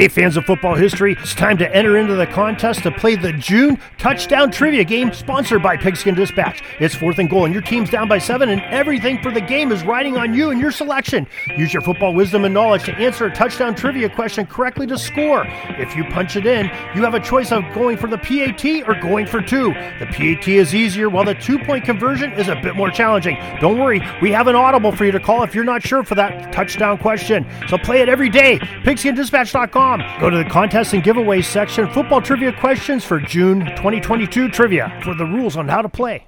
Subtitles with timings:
[0.00, 3.34] Hey, fans of football history, it's time to enter into the contest to play the
[3.34, 6.62] June Touchdown Trivia Game sponsored by Pigskin Dispatch.
[6.78, 9.70] It's fourth and goal, and your team's down by seven, and everything for the game
[9.70, 11.26] is riding on you and your selection.
[11.54, 15.44] Use your football wisdom and knowledge to answer a touchdown trivia question correctly to score.
[15.78, 18.98] If you punch it in, you have a choice of going for the PAT or
[19.02, 19.74] going for two.
[19.98, 23.36] The PAT is easier, while the two point conversion is a bit more challenging.
[23.60, 26.14] Don't worry, we have an audible for you to call if you're not sure for
[26.14, 27.44] that touchdown question.
[27.68, 28.58] So play it every day.
[28.58, 29.89] PigskinDispatch.com.
[30.20, 31.90] Go to the contest and giveaways section.
[31.90, 36.26] Football trivia questions for June 2022 trivia for the rules on how to play.